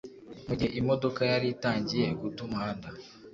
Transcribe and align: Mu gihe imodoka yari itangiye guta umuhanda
Mu 0.47 0.53
gihe 0.59 0.71
imodoka 0.81 1.21
yari 1.31 1.45
itangiye 1.55 2.07
guta 2.21 2.39
umuhanda 2.47 2.87